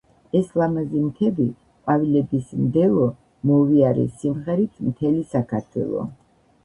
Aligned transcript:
ეს 0.37 0.47
ლამაზი 0.59 1.01
მთები 1.09 1.45
ყვავილების 1.83 2.49
მდელო 2.61 3.05
მოვიარე 3.51 4.07
სიმღრით 4.23 4.85
მთელი 4.89 5.25
საქართველო. 5.35 6.09